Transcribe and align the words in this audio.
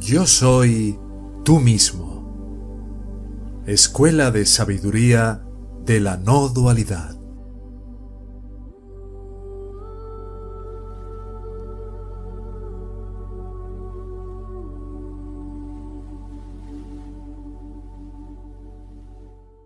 Yo 0.00 0.26
soy 0.26 0.98
tú 1.44 1.60
mismo. 1.60 3.60
Escuela 3.66 4.30
de 4.30 4.46
Sabiduría 4.46 5.42
de 5.84 6.00
la 6.00 6.16
No 6.16 6.48
Dualidad. 6.48 7.16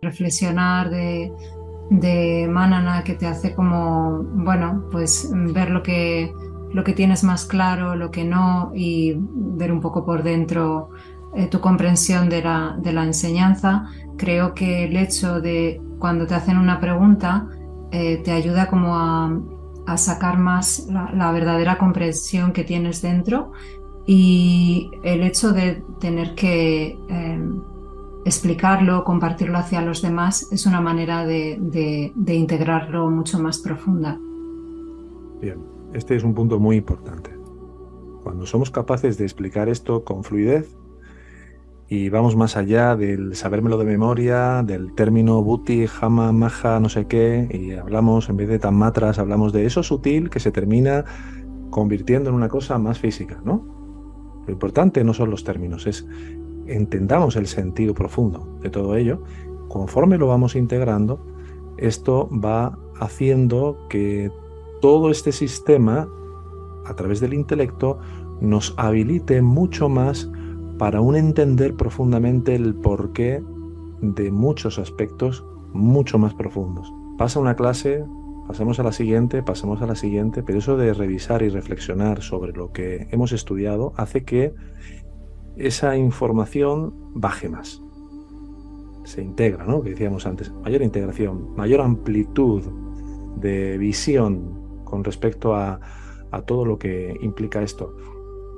reflexionar 0.02 0.90
de, 0.90 1.32
de 1.88 2.46
Manana 2.50 3.02
que 3.04 3.14
te 3.14 3.26
hace 3.26 3.54
como, 3.54 4.22
bueno, 4.34 4.84
pues 4.92 5.30
ver 5.32 5.70
lo 5.70 5.82
que, 5.82 6.30
lo 6.74 6.82
que 6.82 6.92
tienes 6.92 7.22
más 7.22 7.46
claro, 7.46 7.94
lo 7.94 8.10
que 8.10 8.24
no, 8.24 8.72
y 8.74 9.14
ver 9.16 9.70
un 9.70 9.80
poco 9.80 10.04
por 10.04 10.24
dentro 10.24 10.90
eh, 11.36 11.46
tu 11.46 11.60
comprensión 11.60 12.28
de 12.28 12.42
la, 12.42 13.04
enseñanza. 13.04 13.86
Creo 14.16 14.54
que 14.54 14.84
el 14.84 14.96
hecho 14.96 15.40
de 15.40 15.80
cuando 16.00 16.26
te 16.26 16.34
hacen 16.34 16.58
una 16.58 16.80
pregunta 16.80 17.46
eh, 17.92 18.20
te 18.24 18.32
ayuda 18.32 18.66
como 18.66 18.96
a, 18.96 19.40
sacar 19.96 20.38
más 20.38 20.88
la, 20.88 21.30
verdadera 21.30 21.78
comprensión 21.78 22.52
que 22.52 22.64
tienes 22.64 23.02
dentro 23.02 23.52
y 24.04 24.90
el 25.04 25.22
hecho 25.22 25.52
de 25.52 25.82
tener 26.00 26.34
que... 26.34 26.98
Eh, 27.08 27.40
explicarlo, 28.26 29.04
compartirlo 29.04 29.58
hacia 29.58 29.82
los 29.82 30.00
demás, 30.00 30.48
es 30.50 30.64
una 30.64 30.80
manera 30.80 31.26
de, 31.26 31.58
de, 31.60 32.10
de, 32.14 32.34
integrarlo 32.34 33.10
mucho 33.10 33.38
más 33.38 33.58
profunda. 33.58 34.18
Bien, 35.42 35.58
este 35.94 36.16
es 36.16 36.24
un 36.24 36.34
punto 36.34 36.58
muy 36.58 36.76
importante. 36.76 37.30
Cuando 38.22 38.46
somos 38.46 38.70
capaces 38.70 39.16
de 39.16 39.24
explicar 39.24 39.68
esto 39.68 40.04
con 40.04 40.24
fluidez 40.24 40.76
y 41.88 42.08
vamos 42.08 42.36
más 42.36 42.56
allá 42.56 42.96
del 42.96 43.36
sabérmelo 43.36 43.78
de 43.78 43.84
memoria, 43.84 44.62
del 44.62 44.94
término 44.94 45.42
buti, 45.42 45.86
jama, 45.86 46.32
maja, 46.32 46.80
no 46.80 46.88
sé 46.88 47.06
qué, 47.06 47.48
y 47.50 47.72
hablamos, 47.72 48.28
en 48.28 48.36
vez 48.36 48.48
de 48.48 48.58
tan 48.58 48.74
matras, 48.74 49.18
hablamos 49.18 49.52
de 49.52 49.66
eso 49.66 49.82
sutil 49.82 50.30
que 50.30 50.40
se 50.40 50.50
termina 50.50 51.04
convirtiendo 51.70 52.30
en 52.30 52.36
una 52.36 52.48
cosa 52.48 52.78
más 52.78 52.98
física, 52.98 53.40
¿no? 53.44 54.42
Lo 54.46 54.52
importante 54.52 55.04
no 55.04 55.14
son 55.14 55.30
los 55.30 55.44
términos, 55.44 55.86
es 55.86 56.06
entendamos 56.66 57.36
el 57.36 57.46
sentido 57.46 57.94
profundo 57.94 58.58
de 58.62 58.70
todo 58.70 58.96
ello, 58.96 59.22
conforme 59.68 60.18
lo 60.18 60.26
vamos 60.26 60.56
integrando, 60.56 61.24
esto 61.76 62.28
va 62.32 62.78
haciendo 62.98 63.86
que 63.88 64.30
todo 64.80 65.10
este 65.10 65.32
sistema, 65.32 66.08
a 66.84 66.94
través 66.94 67.20
del 67.20 67.34
intelecto, 67.34 67.98
nos 68.40 68.74
habilite 68.76 69.42
mucho 69.42 69.88
más 69.88 70.30
para 70.78 71.00
un 71.00 71.16
entender 71.16 71.74
profundamente 71.74 72.54
el 72.54 72.74
porqué 72.74 73.42
de 74.00 74.30
muchos 74.30 74.78
aspectos 74.78 75.44
mucho 75.72 76.18
más 76.18 76.34
profundos. 76.34 76.92
Pasa 77.16 77.40
una 77.40 77.56
clase, 77.56 78.04
pasamos 78.46 78.78
a 78.80 78.82
la 78.82 78.92
siguiente, 78.92 79.42
pasamos 79.42 79.82
a 79.82 79.86
la 79.86 79.94
siguiente, 79.94 80.42
pero 80.42 80.58
eso 80.58 80.76
de 80.76 80.92
revisar 80.92 81.42
y 81.42 81.48
reflexionar 81.48 82.22
sobre 82.22 82.52
lo 82.52 82.72
que 82.72 83.08
hemos 83.10 83.32
estudiado 83.32 83.92
hace 83.96 84.24
que 84.24 84.54
esa 85.56 85.96
información 85.96 86.94
baje 87.14 87.48
más. 87.48 87.80
Se 89.04 89.22
integra, 89.22 89.64
¿no? 89.64 89.82
Que 89.82 89.90
decíamos 89.90 90.26
antes, 90.26 90.52
mayor 90.52 90.82
integración, 90.82 91.54
mayor 91.54 91.80
amplitud 91.80 92.62
de 93.36 93.78
visión 93.78 94.63
con 94.94 95.02
respecto 95.02 95.56
a, 95.56 95.80
todo 96.46 96.64
lo 96.64 96.78
que 96.78 97.16
implica 97.20 97.62
esto. 97.62 97.96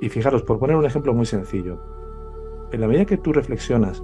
Y 0.01 0.09
fijaros, 0.09 0.43
por 0.43 0.59
poner 0.59 0.75
un 0.75 0.85
ejemplo 0.85 1.15
muy 1.15 1.25
sencillo, 1.25 1.79
en 2.71 2.79
la 2.81 2.87
medida 2.87 3.05
que 3.05 3.17
tú 3.17 3.33
reflexionas 3.33 4.03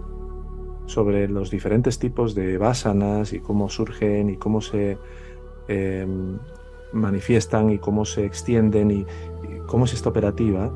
sobre 0.85 1.27
los 1.27 1.51
diferentes 1.51 1.99
tipos 1.99 2.33
de 2.33 2.57
vasanas 2.57 3.33
y 3.33 3.39
cómo 3.39 3.69
surgen 3.69 4.31
y 4.31 4.37
cómo 4.37 4.61
se 4.61 4.97
eh, 5.67 6.07
manifiestan 6.91 7.69
y 7.69 7.77
cómo 7.77 8.03
se 8.05 8.25
extienden 8.25 8.89
y 8.91 9.05
cómo 9.67 9.85
es 9.85 9.93
esta 9.93 10.09
operativa, 10.09 10.71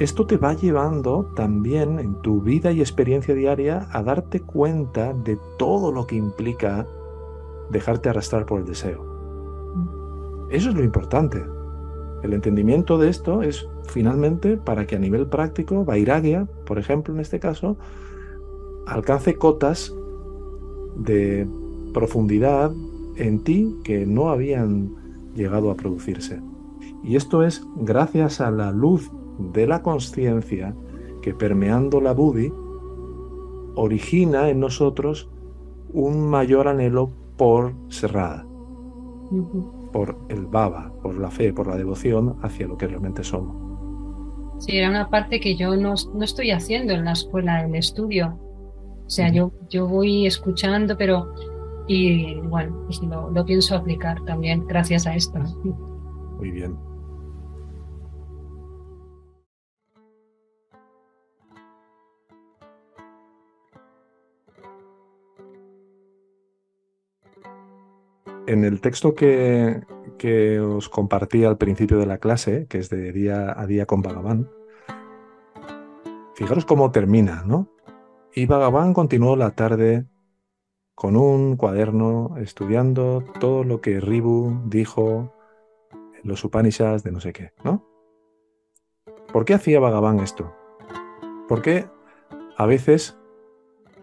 esto 0.00 0.26
te 0.26 0.36
va 0.36 0.52
llevando 0.54 1.32
también 1.36 2.00
en 2.00 2.20
tu 2.22 2.40
vida 2.40 2.72
y 2.72 2.80
experiencia 2.80 3.34
diaria 3.34 3.88
a 3.92 4.02
darte 4.02 4.40
cuenta 4.40 5.12
de 5.12 5.38
todo 5.58 5.92
lo 5.92 6.06
que 6.08 6.16
implica 6.16 6.86
dejarte 7.70 8.08
arrastrar 8.08 8.46
por 8.46 8.60
el 8.60 8.66
deseo. 8.66 9.05
Eso 10.50 10.70
es 10.70 10.74
lo 10.74 10.84
importante. 10.84 11.42
El 12.22 12.32
entendimiento 12.32 12.98
de 12.98 13.08
esto 13.08 13.42
es 13.42 13.68
finalmente 13.88 14.56
para 14.56 14.86
que 14.86 14.96
a 14.96 14.98
nivel 14.98 15.26
práctico, 15.26 15.84
Vairagya, 15.84 16.46
por 16.64 16.78
ejemplo, 16.78 17.14
en 17.14 17.20
este 17.20 17.38
caso, 17.38 17.76
alcance 18.86 19.36
cotas 19.36 19.94
de 20.96 21.46
profundidad 21.92 22.72
en 23.16 23.42
ti 23.42 23.76
que 23.84 24.06
no 24.06 24.30
habían 24.30 24.94
llegado 25.34 25.70
a 25.70 25.74
producirse. 25.76 26.40
Y 27.02 27.16
esto 27.16 27.42
es 27.42 27.64
gracias 27.76 28.40
a 28.40 28.50
la 28.50 28.72
luz 28.72 29.10
de 29.38 29.66
la 29.66 29.82
conciencia 29.82 30.74
que 31.22 31.34
permeando 31.34 32.00
la 32.00 32.12
buddhi 32.12 32.52
origina 33.74 34.48
en 34.48 34.60
nosotros 34.60 35.28
un 35.92 36.28
mayor 36.28 36.68
anhelo 36.68 37.10
por 37.36 37.74
Serrada, 37.88 38.46
por 39.96 40.14
el 40.28 40.44
baba, 40.44 40.92
por 41.02 41.18
la 41.18 41.30
fe, 41.30 41.54
por 41.54 41.68
la 41.68 41.74
devoción 41.74 42.36
hacia 42.42 42.66
lo 42.66 42.76
que 42.76 42.86
realmente 42.86 43.24
somos. 43.24 43.56
Sí, 44.62 44.76
era 44.76 44.90
una 44.90 45.08
parte 45.08 45.40
que 45.40 45.56
yo 45.56 45.74
no, 45.74 45.94
no 46.12 46.22
estoy 46.22 46.50
haciendo 46.50 46.92
en 46.92 47.06
la 47.06 47.12
escuela, 47.12 47.64
el 47.64 47.74
estudio. 47.74 48.38
O 49.06 49.08
sea, 49.08 49.32
yo, 49.32 49.52
yo 49.70 49.88
voy 49.88 50.26
escuchando, 50.26 50.98
pero 50.98 51.32
y 51.86 52.34
bueno, 52.40 52.82
pues 52.84 53.00
lo, 53.00 53.30
lo 53.30 53.44
pienso 53.46 53.74
aplicar 53.74 54.22
también 54.26 54.66
gracias 54.66 55.06
a 55.06 55.14
esto. 55.14 55.38
Muy 56.36 56.50
bien. 56.50 56.76
En 68.46 68.64
el 68.64 68.80
texto 68.80 69.14
que, 69.14 69.82
que, 70.18 70.60
os 70.60 70.88
compartí 70.88 71.44
al 71.44 71.58
principio 71.58 71.98
de 71.98 72.06
la 72.06 72.18
clase, 72.18 72.66
que 72.68 72.78
es 72.78 72.90
de 72.90 73.12
día 73.12 73.58
a 73.58 73.66
día 73.66 73.86
con 73.86 74.02
Bhagavan, 74.02 74.48
fijaros 76.34 76.64
cómo 76.64 76.92
termina, 76.92 77.42
¿no? 77.44 77.68
Y 78.34 78.46
Bhagavan 78.46 78.94
continuó 78.94 79.34
la 79.34 79.52
tarde 79.52 80.06
con 80.94 81.16
un 81.16 81.56
cuaderno 81.56 82.36
estudiando 82.38 83.24
todo 83.40 83.64
lo 83.64 83.80
que 83.80 84.00
Ribu 84.00 84.62
dijo 84.66 85.34
en 85.92 86.28
los 86.28 86.44
Upanishads 86.44 87.02
de 87.02 87.12
no 87.12 87.20
sé 87.20 87.32
qué, 87.32 87.52
¿no? 87.64 87.84
¿Por 89.32 89.44
qué 89.44 89.54
hacía 89.54 89.80
Bhagavan 89.80 90.20
esto? 90.20 90.54
Porque 91.48 91.86
a 92.56 92.66
veces 92.66 93.18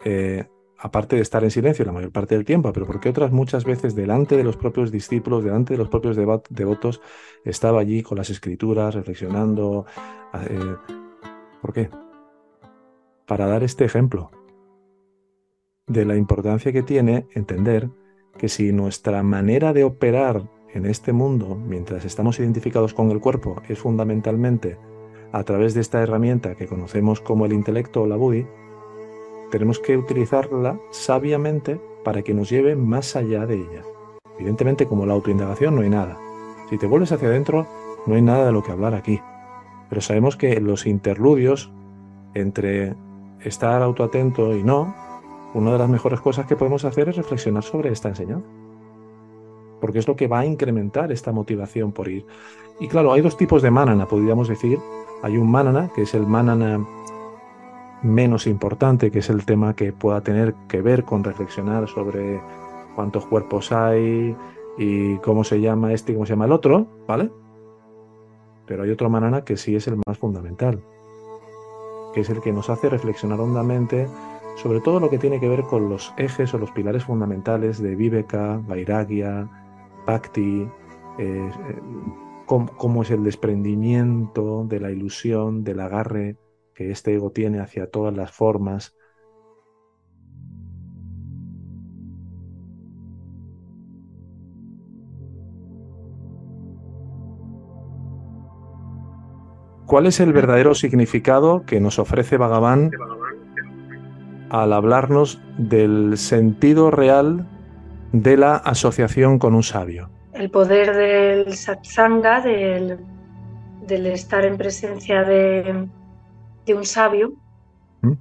eh, 0.05 0.47
aparte 0.83 1.15
de 1.15 1.21
estar 1.21 1.41
en 1.45 1.49
silencio 1.49 1.85
la 1.85 1.93
mayor 1.93 2.11
parte 2.11 2.35
del 2.35 2.43
tiempo, 2.43 2.73
pero 2.73 2.85
porque 2.85 3.07
otras 3.07 3.31
muchas 3.31 3.63
veces 3.63 3.95
delante 3.95 4.35
de 4.35 4.43
los 4.43 4.57
propios 4.57 4.91
discípulos, 4.91 5.41
delante 5.41 5.75
de 5.75 5.77
los 5.77 5.87
propios 5.87 6.17
devotos, 6.49 7.01
estaba 7.45 7.79
allí 7.79 8.03
con 8.03 8.17
las 8.17 8.29
escrituras, 8.29 8.93
reflexionando. 8.93 9.85
Eh, 10.49 10.75
¿Por 11.61 11.71
qué? 11.71 11.89
Para 13.25 13.47
dar 13.47 13.63
este 13.63 13.85
ejemplo 13.85 14.29
de 15.87 16.03
la 16.03 16.17
importancia 16.17 16.73
que 16.73 16.83
tiene 16.83 17.27
entender 17.33 17.89
que 18.37 18.49
si 18.49 18.73
nuestra 18.73 19.23
manera 19.23 19.71
de 19.71 19.85
operar 19.85 20.49
en 20.73 20.85
este 20.85 21.13
mundo, 21.13 21.55
mientras 21.55 22.03
estamos 22.03 22.39
identificados 22.39 22.93
con 22.93 23.09
el 23.09 23.21
cuerpo, 23.21 23.61
es 23.69 23.79
fundamentalmente 23.79 24.77
a 25.31 25.43
través 25.45 25.75
de 25.75 25.79
esta 25.79 26.01
herramienta 26.01 26.55
que 26.55 26.67
conocemos 26.67 27.21
como 27.21 27.45
el 27.45 27.53
intelecto 27.53 28.01
o 28.01 28.07
la 28.07 28.17
buddhi, 28.17 28.45
tenemos 29.53 29.77
que 29.77 29.95
utilizarla 29.95 30.79
sabiamente 30.89 31.79
para 32.03 32.23
que 32.23 32.33
nos 32.33 32.49
lleve 32.49 32.75
más 32.75 33.15
allá 33.15 33.45
de 33.45 33.57
ella. 33.57 33.83
Evidentemente, 34.39 34.87
como 34.87 35.05
la 35.05 35.13
autoindagación 35.13 35.75
no 35.75 35.81
hay 35.81 35.91
nada. 35.91 36.17
Si 36.71 36.79
te 36.79 36.87
vuelves 36.87 37.11
hacia 37.11 37.27
adentro, 37.27 37.67
no 38.07 38.15
hay 38.15 38.23
nada 38.23 38.47
de 38.47 38.51
lo 38.51 38.63
que 38.63 38.71
hablar 38.71 38.95
aquí. 38.95 39.21
Pero 39.89 40.01
sabemos 40.01 40.37
que 40.37 40.59
los 40.59 40.87
interludios 40.87 41.71
entre 42.33 42.95
estar 43.41 43.83
autoatento 43.83 44.55
y 44.57 44.63
no, 44.63 44.95
una 45.53 45.73
de 45.73 45.77
las 45.77 45.89
mejores 45.89 46.19
cosas 46.19 46.47
que 46.47 46.55
podemos 46.55 46.83
hacer 46.83 47.09
es 47.09 47.15
reflexionar 47.15 47.61
sobre 47.61 47.91
esta 47.91 48.09
enseñanza. 48.09 48.47
Porque 49.79 49.99
es 49.99 50.07
lo 50.07 50.15
que 50.15 50.25
va 50.25 50.39
a 50.39 50.45
incrementar 50.47 51.11
esta 51.11 51.31
motivación 51.31 51.91
por 51.91 52.07
ir. 52.07 52.25
Y 52.79 52.87
claro, 52.87 53.13
hay 53.13 53.21
dos 53.21 53.37
tipos 53.37 53.61
de 53.61 53.69
manana, 53.69 54.07
podríamos 54.07 54.47
decir. 54.47 54.79
Hay 55.21 55.37
un 55.37 55.51
manana, 55.51 55.91
que 55.93 56.01
es 56.01 56.15
el 56.15 56.25
manana 56.25 56.83
menos 58.03 58.47
importante, 58.47 59.11
que 59.11 59.19
es 59.19 59.29
el 59.29 59.45
tema 59.45 59.75
que 59.75 59.93
pueda 59.93 60.21
tener 60.21 60.53
que 60.67 60.81
ver 60.81 61.03
con 61.03 61.23
reflexionar 61.23 61.87
sobre 61.87 62.41
cuántos 62.95 63.25
cuerpos 63.25 63.71
hay 63.71 64.35
y 64.77 65.17
cómo 65.17 65.43
se 65.43 65.61
llama 65.61 65.93
este 65.93 66.11
y 66.11 66.15
cómo 66.15 66.25
se 66.25 66.33
llama 66.33 66.45
el 66.45 66.51
otro, 66.51 66.87
¿vale? 67.07 67.31
Pero 68.65 68.83
hay 68.83 68.89
otro 68.91 69.09
manana 69.09 69.43
que 69.43 69.57
sí 69.57 69.75
es 69.75 69.87
el 69.87 69.99
más 70.05 70.17
fundamental. 70.17 70.83
que 72.13 72.21
es 72.21 72.29
el 72.29 72.41
que 72.41 72.53
nos 72.53 72.69
hace 72.69 72.89
reflexionar 72.89 73.39
hondamente 73.39 74.07
sobre 74.55 74.81
todo 74.81 74.99
lo 74.99 75.09
que 75.09 75.17
tiene 75.17 75.39
que 75.39 75.49
ver 75.49 75.63
con 75.63 75.89
los 75.89 76.13
ejes 76.17 76.53
o 76.53 76.57
los 76.57 76.71
pilares 76.71 77.03
fundamentales 77.05 77.81
de 77.81 77.95
Viveka, 77.95 78.61
Vairagya, 78.67 79.49
Bhakti, 80.05 80.61
eh, 80.61 80.69
eh, 81.17 81.51
cómo, 82.45 83.01
es 83.01 83.11
el 83.11 83.23
desprendimiento 83.23 84.65
de 84.65 84.79
la 84.79 84.91
ilusión, 84.91 85.63
del 85.63 85.79
agarre 85.79 86.37
que 86.73 86.91
este 86.91 87.13
ego 87.13 87.31
tiene 87.31 87.59
hacia 87.59 87.87
todas 87.87 88.15
las 88.15 88.31
formas. 88.31 88.95
¿Cuál 99.85 100.07
es 100.07 100.19
el 100.19 100.33
verdadero 100.33 100.73
significado 100.73 101.65
que 101.65 101.79
nos 101.79 101.99
ofrece 101.99 102.37
Bhagavan 102.37 102.89
al 104.49 104.73
hablarnos 104.73 105.41
del 105.57 106.17
sentido 106.17 106.89
real 106.89 107.47
de 108.11 108.37
la 108.37 108.55
asociación 108.55 109.39
con 109.39 109.53
un 109.55 109.63
sabio? 109.63 110.09
el 110.33 110.49
poder 110.49 110.95
del 110.95 111.53
satsanga, 111.53 112.41
del, 112.41 112.97
estar 113.87 114.45
en 114.45 114.57
presencia 114.57 115.23
de, 115.23 115.87
un 116.71 116.85
sabio, 116.85 117.33
¿Mm? 118.01 118.13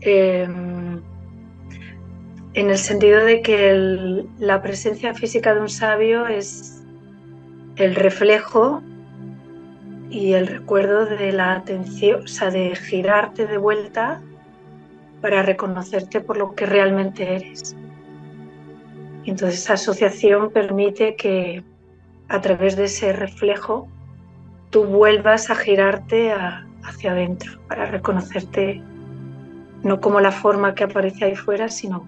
em, 0.00 1.02
en 2.54 2.70
el 2.70 2.78
sentido 2.78 3.22
de 3.24 3.42
que 3.42 4.24
la 4.38 4.62
presencia 4.62 5.12
física 5.12 5.54
de 5.54 5.60
un 5.60 5.68
sabio 5.68 6.26
es 6.26 6.82
el 7.76 7.94
reflejo 7.94 8.82
y 10.08 10.32
el 10.32 10.46
recuerdo 10.46 11.04
de 11.04 11.32
la 11.32 11.52
atención, 11.52 12.22
o 12.24 12.26
sea, 12.28 12.50
de 12.50 12.74
girarte 12.74 13.46
de 13.46 13.58
vuelta 13.58 14.22
para 15.20 15.42
reconocerte 15.42 16.20
por 16.20 16.38
lo 16.38 16.54
que 16.54 16.64
realmente 16.64 17.36
eres. 17.36 17.76
Entonces 19.24 19.60
esa 19.60 19.74
asociación 19.74 20.50
permite 20.50 21.16
que 21.16 21.64
a 22.28 22.40
través 22.40 22.76
de 22.76 22.84
ese 22.84 23.12
reflejo 23.12 23.88
tú 24.70 24.84
vuelvas 24.84 25.50
a 25.50 25.56
girarte 25.56 26.32
hacia 26.86 27.12
adentro 27.12 27.60
para 27.68 27.86
reconocerte 27.86 28.82
no 29.82 30.00
como 30.00 30.20
la 30.20 30.32
forma 30.32 30.74
que 30.74 30.84
aparece 30.84 31.24
ahí 31.24 31.36
fuera, 31.36 31.68
sino 31.68 32.06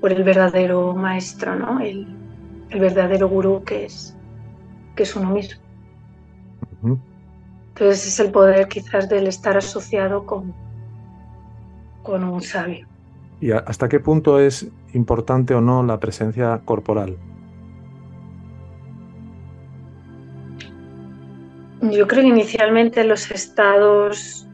por 0.00 0.12
el 0.12 0.24
verdadero 0.24 0.94
maestro, 0.94 1.54
¿no? 1.56 1.80
el, 1.80 2.06
verdadero 2.70 3.28
gurú 3.28 3.64
que 3.64 3.84
es, 3.86 4.16
que 4.94 5.02
es 5.02 5.16
uno 5.16 5.30
mismo. 5.30 5.60
Entonces 6.82 8.06
es 8.06 8.20
el 8.20 8.30
poder 8.30 8.68
quizás 8.68 9.08
del 9.08 9.26
estar 9.26 9.56
asociado 9.56 10.24
con, 10.24 10.54
con 12.02 12.24
un 12.24 12.40
sabio. 12.40 12.86
¿Y 13.40 13.52
hasta 13.52 13.88
qué 13.88 14.00
punto 14.00 14.38
es 14.38 14.68
importante 14.92 15.54
o 15.54 15.60
no 15.60 15.82
la 15.82 15.98
presencia 15.98 16.60
corporal? 16.64 17.16
Yo 21.82 22.06
creo 22.06 22.22
que 22.22 22.28
inicialmente 22.28 23.04
los 23.04 23.30
estados 23.30 24.46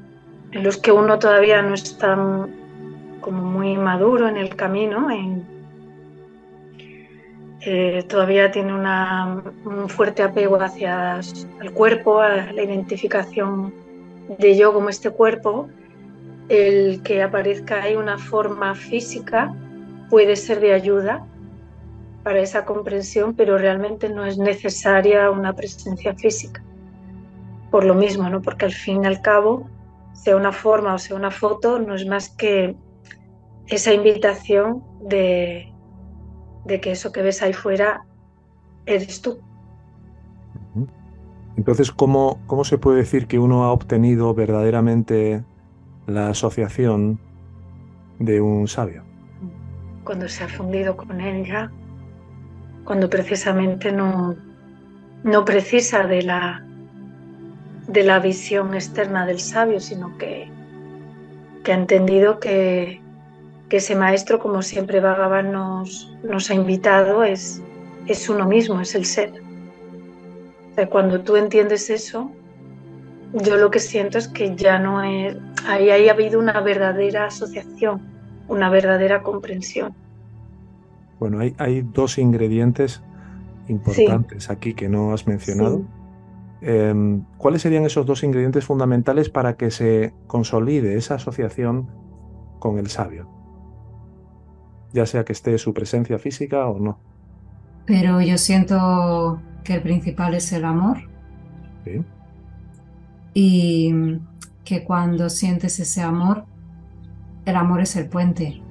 en 0.53 0.63
los 0.63 0.77
que 0.77 0.93
uno 0.93 1.19
todavía 1.19 1.61
no 1.61 1.75
está 1.75 2.17
como 3.21 3.43
muy 3.43 3.77
maduro 3.77 4.29
en 4.29 4.37
el 4.37 4.55
camino, 4.55 5.09
eh, 7.63 8.05
todavía 8.09 8.53
tiene 8.53 8.73
un 8.75 9.89
fuerte 9.89 10.23
apego 10.23 10.55
hacia 10.61 11.19
el 11.61 11.73
cuerpo, 11.73 12.21
a 12.21 12.53
la 12.53 12.63
identificación 12.63 13.75
de 14.39 14.57
yo 14.57 14.73
como 14.73 14.89
este 14.89 15.11
cuerpo, 15.11 15.69
el 16.49 17.03
que 17.03 17.25
aparezca 17.25 17.83
ahí 17.83 17.97
una 17.97 18.19
forma 18.19 18.77
física 18.77 19.53
puede 20.11 20.37
ser 20.37 20.61
de 20.61 20.75
ayuda 20.75 21.27
para 22.23 22.39
esa 22.39 22.65
comprensión, 22.65 23.35
pero 23.35 23.59
realmente 23.59 24.09
no 24.09 24.25
es 24.25 24.39
necesaria 24.39 25.29
una 25.33 25.53
presencia 25.53 26.15
física. 26.15 26.63
Por 27.71 27.85
lo 27.85 27.95
mismo, 27.95 28.29
¿no? 28.29 28.43
Porque 28.43 28.65
al 28.65 28.73
fin 28.73 29.05
y 29.05 29.07
al 29.07 29.21
cabo, 29.21 29.69
sea 30.13 30.37
una 30.37 30.53
forma 30.53 30.95
o 30.95 30.99
sea 30.99 31.17
una 31.17 31.31
foto, 31.31 31.79
no 31.79 31.95
es 31.95 32.07
más 32.07 32.31
que 32.31 32.75
esa 33.67 33.93
invitación 33.93 34.83
de, 35.03 35.73
de 36.65 36.81
que 36.81 36.93
eso 36.93 37.13
que 37.13 37.23
ves 37.23 37.43
ahí 37.43 37.53
fuera 37.53 38.05
eres 38.87 39.21
tú. 39.21 39.39
Entonces, 41.57 41.91
¿cómo, 41.91 42.39
¿cómo 42.47 42.65
se 42.65 42.79
puede 42.79 42.99
decir 42.99 43.27
que 43.27 43.39
uno 43.39 43.65
ha 43.65 43.73
obtenido 43.73 44.35
verdaderamente 44.35 45.43
la 46.07 46.29
asociación 46.29 47.19
de 48.19 48.41
un 48.41 48.67
sabio. 48.69 49.03
Cuando 50.05 50.29
se 50.29 50.45
ha 50.45 50.49
fundido 50.49 50.97
con 50.97 51.21
él 51.21 51.45
ya, 51.45 51.71
cuando 52.85 53.11
precisamente 53.11 53.93
no, 53.93 54.37
no 55.25 55.45
precisa 55.45 56.07
de 56.07 56.23
la, 56.23 56.66
de 57.89 58.03
la 58.03 58.19
visión 58.19 58.75
externa 58.75 59.27
del 59.27 59.41
sabio, 59.41 59.81
sino 59.81 60.17
que, 60.19 60.49
que 61.63 61.73
ha 61.73 61.77
entendido 61.77 62.41
que, 62.41 63.01
que 63.69 63.79
ese 63.79 63.95
maestro, 63.95 64.39
como 64.39 64.63
siempre 64.63 65.01
Bhagavan 65.01 65.53
nos, 65.53 66.13
nos 66.23 66.51
ha 66.51 66.55
invitado, 66.55 67.25
es, 67.25 67.63
es 68.07 68.29
uno 68.29 68.47
mismo, 68.47 68.81
es 68.81 68.95
el 68.95 69.05
ser. 69.05 69.33
cuando 70.91 71.21
tú 71.21 71.37
entiendes 71.37 71.91
eso, 71.91 72.31
yo 73.33 73.57
lo 73.57 73.71
que 73.71 73.81
siento 73.81 74.19
es 74.19 74.29
que 74.29 74.55
ya 74.57 74.79
no 74.79 75.03
es, 75.03 75.37
ahí 75.67 75.91
ha 75.91 76.13
habido 76.13 76.39
una 76.39 76.61
verdadera 76.61 77.27
asociación, 77.27 78.01
una 78.49 78.71
verdadera 78.71 79.23
comprensión. 79.23 79.95
Bueno, 81.19 81.41
hay, 81.41 81.55
hay 81.59 81.83
dos 81.83 82.19
ingredientes 82.19 83.03
importantes 83.69 84.51
aquí 84.51 84.75
que 84.75 84.89
no 84.89 85.13
has 85.13 85.27
mencionado. 85.27 85.83
Em, 86.61 87.25
¿Cuáles 87.37 87.63
serían 87.63 87.85
esos 87.85 88.07
dos 88.07 88.23
ingredientes 88.23 88.65
fundamentales 88.65 89.29
para 89.29 89.57
que 89.57 89.71
se 89.71 90.15
consolide 90.27 90.97
esa 90.97 91.17
asociación 91.17 91.89
con 92.59 92.79
el 92.79 92.89
sabio? 92.89 93.29
Ya 94.93 95.07
sea 95.07 95.25
que 95.25 95.33
esté 95.33 95.59
su 95.59 95.75
presencia 95.75 96.19
física 96.19 96.67
o 96.67 96.79
no. 96.79 96.99
Pero 97.85 98.21
yo 98.21 98.39
siento 98.39 99.41
que 99.65 99.75
el 99.75 99.83
principal 99.83 100.35
es 100.35 100.53
el 100.53 100.65
amor. 100.65 100.99
Sí 101.85 102.05
y 103.39 103.93
que 104.65 104.83
cuando 104.83 105.29
sientes 105.29 105.79
ese 105.79 106.01
amor, 106.01 106.47
el 107.45 107.55
amor 107.55 107.83
es 107.83 107.95
el 107.97 108.09
puente. 108.09 108.63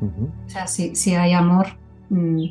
O 0.00 0.48
sea, 0.48 0.68
si, 0.68 1.14
hay 1.16 1.32
amor, 1.32 1.66
mm, 2.10 2.44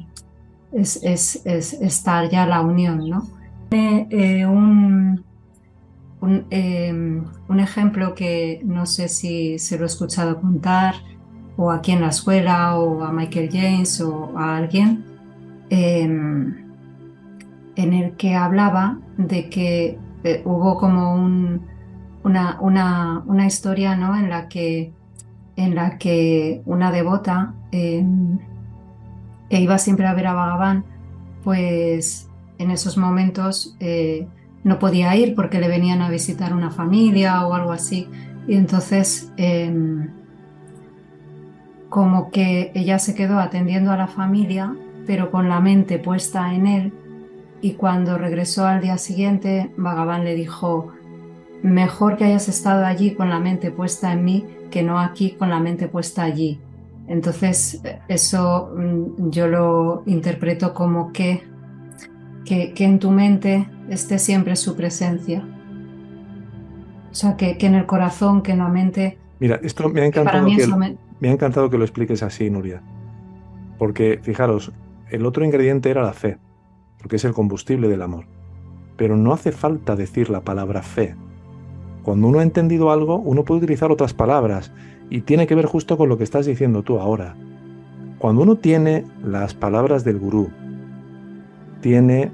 es, 0.73 0.99
es, 1.01 1.45
estar 1.45 2.29
ya 2.29 2.45
la 2.45 2.59
unión, 2.59 3.09
¿no? 3.09 3.29
Eh, 3.71 4.45
un, 4.47 5.23
em, 6.49 7.23
un, 7.47 7.59
ejemplo 7.59 8.15
que 8.15 8.61
no 8.65 8.85
sé 8.85 9.07
si 9.09 9.59
se 9.59 9.77
lo 9.77 9.83
he 9.83 9.87
escuchado 9.87 10.41
contar, 10.41 10.95
o 11.55 11.71
aquí 11.71 11.91
en 11.91 12.01
la 12.01 12.09
escuela, 12.09 12.77
o 12.77 13.03
a 13.03 13.11
Michael 13.11 13.49
James, 13.51 14.01
o 14.01 14.37
a 14.37 14.57
alguien, 14.57 15.05
em, 15.69 16.55
en 17.75 17.93
el 17.93 18.15
que 18.17 18.35
hablaba 18.35 18.99
de 19.17 19.49
que 19.49 19.99
eh, 20.23 20.41
hubo 20.45 20.77
como 20.77 21.13
una, 22.23 22.59
una, 22.61 23.45
historia 23.45 23.95
¿no? 23.95 24.15
en, 24.17 24.29
la 24.29 24.49
que, 24.49 24.93
en 25.55 25.75
la 25.75 25.97
que 25.97 26.61
una 26.65 26.91
devota 26.91 27.53
em, 27.71 28.39
que 29.49 29.61
iba 29.61 29.77
siempre 29.77 30.07
a 30.07 30.13
ver 30.13 30.27
a 30.27 30.33
Bhagavan, 30.33 30.85
pues 31.43 32.28
en 32.59 32.69
esos 32.71 32.97
momentos 32.97 33.75
eh, 33.79 34.27
no 34.63 34.77
podía 34.77 35.15
ir 35.15 35.33
porque 35.33 35.59
le 35.59 35.67
venían 35.67 36.01
a 36.01 36.09
visitar 36.09 36.53
una 36.53 36.69
familia 36.69 37.47
o 37.47 37.53
algo 37.55 37.71
así. 37.71 38.07
Y 38.47 38.55
entonces 38.55 39.31
em, 39.37 40.09
como 41.89 42.29
que 42.29 42.71
ella 42.75 42.99
se 42.99 43.15
quedó 43.15 43.39
atendiendo 43.39 43.91
a 43.91 43.97
la 43.97 44.07
familia, 44.07 44.75
pero 45.07 45.31
con 45.31 45.49
la 45.49 45.59
mente 45.59 45.97
puesta 45.97 46.53
en 46.53 46.67
él 46.67 46.93
y 47.61 47.73
cuando 47.73 48.17
regresó 48.17 48.65
al 48.65 48.81
día 48.81 48.97
siguiente, 48.97 49.71
Bhagavan 49.75 50.23
le 50.23 50.35
dijo, 50.35 50.91
mejor 51.61 52.15
que 52.15 52.25
hayas 52.25 52.47
estado 52.47 52.85
allí 52.85 53.15
con 53.15 53.29
la 53.29 53.39
mente 53.39 53.71
puesta 53.71 54.13
en 54.13 54.23
mí 54.23 54.45
que 54.71 54.81
no 54.81 54.99
aquí 54.99 55.31
con 55.31 55.49
la 55.49 55.59
mente 55.59 55.87
puesta 55.87 56.23
allí. 56.23 56.59
Entonces, 57.07 57.81
eso 58.07 58.71
mm, 58.77 59.29
yo 59.29 59.47
lo 59.47 60.03
interpreto 60.05 60.73
como 60.73 61.11
que, 61.11 61.43
que, 62.45 62.73
en 62.77 62.99
tu 62.99 63.11
mente 63.11 63.67
esté 63.89 64.19
siempre 64.19 64.55
su 64.55 64.75
presencia. 64.75 65.43
O 67.11 67.15
sea, 67.15 67.35
que, 67.37 67.57
que 67.57 67.67
en 67.67 67.75
el 67.75 67.85
corazón, 67.85 68.41
que 68.41 68.51
en 68.51 68.59
la 68.59 68.69
mente... 68.69 69.17
Mira, 69.39 69.59
esto 69.63 69.89
me 69.89 70.01
ha 70.01 70.05
encantado, 70.05 70.45
que, 70.45 70.95
me 71.19 71.29
ha 71.29 71.31
encantado 71.31 71.69
que 71.69 71.77
lo 71.77 71.83
expliques 71.83 72.23
así, 72.23 72.49
Nuria. 72.49 72.81
Porque, 73.77 74.19
fijaros, 74.21 74.71
el 75.09 75.25
otro 75.25 75.45
ingrediente 75.45 75.89
era 75.89 76.03
la 76.03 76.13
fe 76.13 76.37
porque 76.99 77.15
es 77.15 77.25
el 77.25 77.33
combustible 77.33 77.87
del 77.87 78.01
amor. 78.01 78.25
Pero 78.97 79.17
no 79.17 79.33
hace 79.33 79.51
falta 79.51 79.95
decir 79.95 80.29
la 80.29 80.41
palabra 80.41 80.83
fe 80.83 81.15
Cuando 82.03 82.27
uno 82.27 82.39
ha 82.39 82.43
entendido 82.43 82.91
algo, 82.91 83.15
uno 83.17 83.43
puede 83.43 83.59
utilizar 83.59 83.91
otras 83.91 84.13
palabras 84.13 84.71
y 85.09 85.21
tiene 85.21 85.47
que 85.47 85.55
ver 85.55 85.65
justo 85.65 85.97
con 85.97 86.09
lo 86.09 86.17
que 86.17 86.23
estás 86.23 86.45
diciendo 86.45 86.83
tú 86.83 86.99
ahora. 86.99 87.35
Cuando 88.19 88.43
uno 88.43 88.57
tiene 88.57 89.05
las 89.23 89.53
palabras 89.53 90.03
del 90.03 90.19
gurú, 90.19 90.51
tiene 91.81 92.31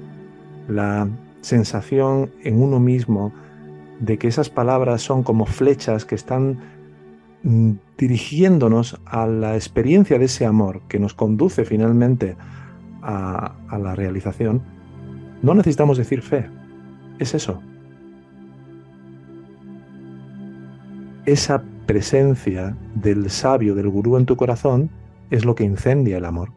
la 0.68 1.08
sensación 1.40 2.30
en 2.42 2.60
uno 2.60 2.80
mismo 2.80 3.32
de 4.00 4.18
que 4.18 4.28
esas 4.28 4.50
palabras 4.50 5.02
son 5.02 5.22
como 5.22 5.46
flechas 5.46 6.04
que 6.04 6.14
están 6.14 6.58
mm, 7.42 7.72
dirigiéndonos 7.96 9.00
a 9.06 9.26
la 9.26 9.54
experiencia 9.54 10.18
de 10.18 10.26
ese 10.26 10.44
amor 10.44 10.82
que 10.88 10.98
nos 10.98 11.14
conduce 11.14 11.64
finalmente 11.64 12.36
a, 13.02 13.54
la 13.78 13.94
realización, 13.94 14.62
no 15.42 15.54
necesitamos 15.54 15.96
decir 15.96 16.22
fe. 16.22 16.46
Es 17.18 17.34
eso. 17.34 17.62
Esa 21.24 21.62
presencia 21.86 22.76
del 22.94 23.30
sabio, 23.30 23.74
del 23.74 23.88
gurú 23.88 24.16
en 24.16 24.26
tu 24.26 24.36
corazón, 24.36 24.90
es 25.30 25.44
lo 25.44 25.54
que 25.54 25.64
incendia 25.64 26.18
el 26.18 26.24
amor. 26.24 26.50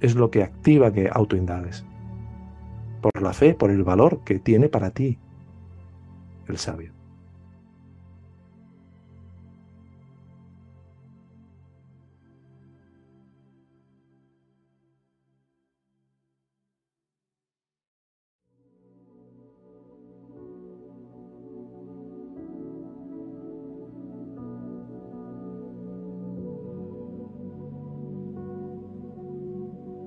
Es 0.00 0.14
lo 0.14 0.30
que 0.30 0.44
activa 0.44 0.92
que 0.92 1.10
autoindagues. 1.12 1.84
Por 3.12 3.22
la 3.22 3.32
fe, 3.32 3.54
por 3.54 3.70
el 3.70 3.84
valor 3.84 4.24
que 4.24 4.40
tiene 4.40 4.68
para 4.68 4.90
ti 4.90 5.16
el 6.48 6.58
sabio. 6.58 6.92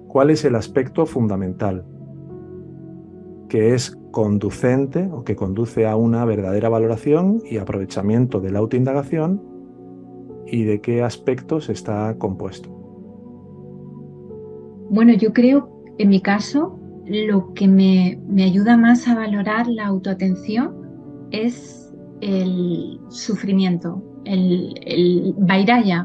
¿Cuál 0.10 0.32
es 0.32 0.44
el 0.44 0.56
aspecto 0.56 1.06
fundamental 1.06 1.99
que 3.50 3.74
es 3.74 3.98
conducente 4.12 5.10
o 5.12 5.24
que 5.24 5.36
conduce 5.36 5.86
a 5.86 5.96
una 5.96 6.24
verdadera 6.24 6.70
valoración 6.70 7.42
y 7.50 7.58
aprovechamiento 7.58 8.40
de 8.40 8.52
la 8.52 8.60
autoindagación 8.60 9.42
y 10.48 10.64
de 10.64 10.80
qué 10.80 11.04
aspectos 11.04 11.70
está 11.70 12.16
compuesto? 12.18 12.70
Bueno, 14.90 15.14
yo 15.14 15.34
creo, 15.34 15.70
en 15.98 16.10
mi 16.10 16.22
caso, 16.22 16.80
lo 17.06 17.54
que 17.54 17.68
me, 17.68 18.20
ayuda 18.42 18.78
más 18.78 19.08
a 19.08 19.16
valorar 19.16 19.68
la 19.68 19.86
autoatención 19.88 20.76
es 21.32 21.94
el 22.22 23.00
sufrimiento, 23.10 24.02
el, 24.26 24.74
el 24.86 25.36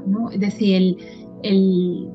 ¿no? 0.06 0.30
es 0.30 0.40
decir, 0.40 0.76
el, 0.76 0.98
el 1.42 2.08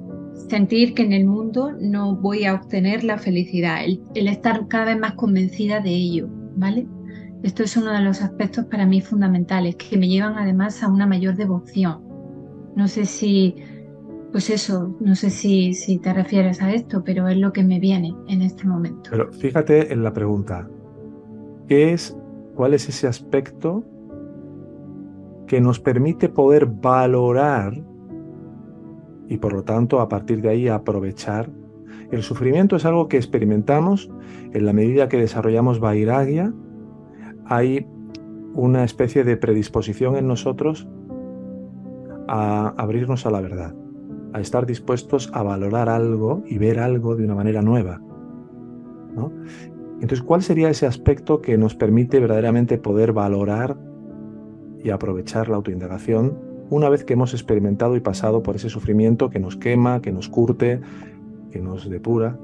sentir 0.48 0.94
que 0.94 1.04
en 1.04 1.14
el 1.14 1.26
mundo 1.26 1.72
no 1.80 2.16
voy 2.16 2.46
a 2.46 2.56
obtener 2.56 3.04
la 3.04 3.18
felicidad, 3.18 3.84
el, 3.84 4.28
estar 4.28 4.68
cada 4.68 4.86
vez 4.86 5.00
más 5.00 5.14
convencida 5.14 5.80
de 5.80 5.92
ello, 5.92 6.28
¿vale? 6.56 6.88
Esto 7.44 7.64
es 7.64 7.78
uno 7.78 7.92
de 7.92 8.02
los 8.02 8.22
aspectos 8.22 8.66
para 8.66 8.86
mí 8.86 9.02
fundamentales, 9.02 9.76
que 9.76 9.98
me 9.98 10.08
llevan 10.08 10.38
además 10.38 10.84
a 10.84 10.90
una 10.90 11.06
mayor 11.06 11.36
devoción. 11.36 12.02
No 12.76 12.88
sé 12.88 13.06
si, 13.06 13.56
pues 14.32 14.50
eso, 14.50 14.96
no 15.00 15.16
sé 15.16 15.30
si, 15.30 15.74
si 15.74 16.00
te 16.00 16.14
refieres 16.14 16.62
a 16.62 16.72
esto, 16.74 17.04
pero 17.04 17.28
es 17.28 17.38
lo 17.38 17.54
que 17.54 17.64
me 17.64 17.80
viene 17.80 18.14
en 18.28 18.42
este 18.42 18.66
momento. 18.66 19.10
Pero 19.12 19.32
fíjate 19.32 19.94
en 19.94 20.04
la 20.04 20.14
pregunta, 20.14 20.68
¿qué 21.68 21.94
es, 21.94 22.16
cuál 22.56 22.74
es 22.74 22.90
ese 22.90 23.08
aspecto 23.08 23.84
que 25.48 25.62
nos 25.62 25.80
permite 25.80 26.30
poder 26.30 26.66
valorar 26.66 27.74
y 29.30 29.38
por 29.38 29.54
lo 29.54 29.64
tanto 29.64 30.02
a 30.02 30.10
partir 30.10 30.42
de 30.42 30.50
ahí 30.50 30.68
aprovechar. 30.68 31.50
El 32.12 32.24
sufrimiento 32.24 32.76
es 32.76 32.86
algo 32.86 33.08
que 33.08 33.18
experimentamos 33.18 34.10
en 34.52 34.66
la 34.66 34.74
medida 34.74 35.08
que 35.08 35.18
desarrollamos 35.18 35.80
vairagya. 35.80 36.52
Hay 37.46 37.86
una 38.56 38.84
especie 38.84 39.24
de 39.24 39.38
predisposición 39.38 40.18
en 40.18 40.28
nosotros 40.28 40.88
a 42.28 42.70
abrirnos 42.78 43.28
a 43.28 43.32
la 43.32 43.42
verdad, 43.42 43.76
a 44.34 44.40
estar 44.42 44.66
dispuestos 44.66 45.30
a 45.34 45.44
valorar 45.44 45.90
algo 45.90 46.44
y 46.48 46.58
ver 46.58 46.80
algo 46.80 47.16
de 47.16 47.26
una 47.26 47.36
manera 47.36 47.62
nueva. 47.62 48.02
Entonces, 50.02 50.24
¿cuál 50.24 50.42
sería 50.42 50.70
ese 50.70 50.88
aspecto 50.88 51.42
que 51.42 51.58
nos 51.58 51.76
permite 51.76 52.20
verdaderamente 52.20 52.78
poder 52.78 53.14
valorar 53.14 53.78
y 54.84 54.90
aprovechar 54.90 55.50
la 55.50 55.58
autoindagación 55.58 56.49
una 56.70 56.90
vez 56.90 57.04
que 57.04 57.14
hemos 57.14 57.34
experimentado 57.34 57.96
y 57.96 58.00
pasado 58.00 58.44
por 58.44 58.56
ese 58.56 58.70
sufrimiento 58.70 59.30
que 59.30 59.40
nos 59.40 59.56
quema, 59.56 60.02
que 60.02 60.12
nos 60.12 60.30
curte, 60.30 60.80
que 61.52 61.60
nos 61.60 61.90
depura. 61.90 62.38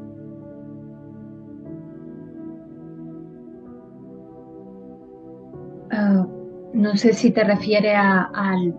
Ah, 5.92 6.28
no 6.74 6.98
sé 6.98 7.14
si 7.14 7.32
te 7.32 7.44
refieres 7.44 7.96
al, 7.96 8.76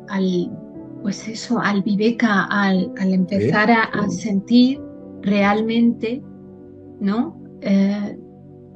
pues 1.02 1.28
eso, 1.28 1.60
al 1.60 1.82
viveka, 1.82 2.44
al, 2.44 2.92
empezar 2.98 3.70
a, 3.70 4.08
sentir 4.10 4.80
realmente, 5.22 6.22
¿no? 7.00 7.40
Eh, 7.62 8.18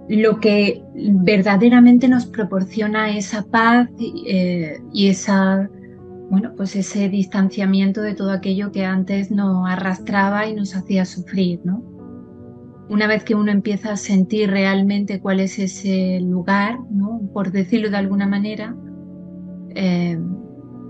lo 0.09 0.41
que 0.41 0.83
verdaderamente 0.95 2.09
nos 2.09 2.27
proporciona 2.27 3.17
esa 3.17 3.45
paz 3.45 3.89
y 3.99 4.25
eh, 4.27 4.81
esa 4.95 5.69
bueno, 6.31 6.53
pues 6.57 6.77
ese 6.77 7.09
distanciamiento 7.09 8.03
de 8.03 8.15
todo 8.15 8.31
aquello 8.31 8.71
que 8.71 8.85
antes 8.85 9.33
nos 9.33 9.69
arrastraba 9.69 10.47
y 10.47 10.55
nos 10.55 10.77
hacía 10.77 11.05
sufrir, 11.05 11.61
¿no? 11.65 11.83
Una 12.89 13.09
vez 13.09 13.25
que 13.25 13.35
uno 13.35 13.51
empieza 13.51 13.93
a 13.93 13.97
sentir 13.97 14.49
realmente 14.49 15.21
cuál 15.21 15.41
es 15.41 15.59
ese 15.59 16.21
lugar, 16.21 16.79
¿no? 16.89 17.21
Por 17.33 17.51
decirlo 17.51 17.91
de 17.91 17.97
alguna 17.97 18.29
manera, 18.29 18.77
eh, 19.75 20.19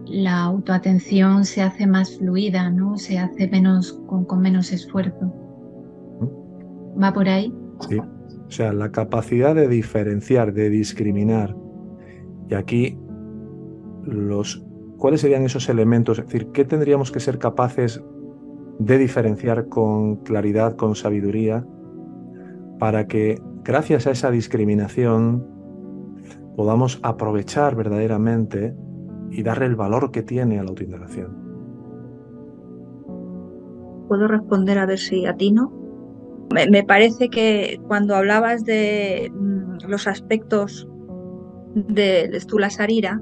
la 0.06 0.42
autoatención 0.42 1.46
se 1.46 1.62
hace 1.62 1.86
más 1.86 2.18
fluida, 2.18 2.68
¿no? 2.68 2.98
Se 2.98 3.18
hace 3.18 3.48
menos 3.48 3.94
con, 4.06 4.26
con 4.26 4.42
menos 4.42 4.72
esfuerzo. 4.72 5.32
¿Va 7.02 7.14
por 7.14 7.28
ahí? 7.28 7.54
Sí. 7.88 7.98
O 7.98 8.50
sea, 8.50 8.74
la 8.74 8.92
capacidad 8.92 9.54
de 9.54 9.68
diferenciar, 9.68 10.52
de 10.52 10.68
discriminar. 10.68 11.56
Y 12.50 12.54
aquí 12.54 12.98
los 14.04 14.66
¿cuáles 15.00 15.22
serían 15.22 15.44
esos 15.44 15.68
elementos? 15.68 16.18
Es 16.18 16.26
decir, 16.26 16.52
¿qué 16.52 16.64
tendríamos 16.64 17.10
que 17.10 17.18
ser 17.18 17.38
capaces 17.38 18.00
de 18.78 18.98
diferenciar 18.98 19.68
con 19.68 20.16
claridad, 20.16 20.76
con 20.76 20.94
sabiduría, 20.94 21.66
para 22.78 23.06
que 23.08 23.40
gracias 23.64 24.06
a 24.06 24.10
esa 24.12 24.30
discriminación 24.30 25.46
podamos 26.54 27.00
aprovechar 27.02 27.74
verdaderamente 27.74 28.76
y 29.30 29.42
darle 29.42 29.66
el 29.66 29.76
valor 29.76 30.10
que 30.10 30.22
tiene 30.22 30.60
a 30.60 30.62
la 30.62 30.68
autoindagación? 30.68 31.34
¿Puedo 34.06 34.28
responder 34.28 34.78
a 34.78 34.86
ver 34.86 34.98
si 34.98 35.24
atino? 35.24 35.72
Me, 36.52 36.68
me 36.68 36.84
parece 36.84 37.30
que 37.30 37.80
cuando 37.86 38.14
hablabas 38.16 38.64
de 38.64 39.32
mm, 39.34 39.88
los 39.88 40.06
aspectos 40.06 40.86
del 41.74 42.38
Stula 42.38 42.68
Sarira, 42.68 43.20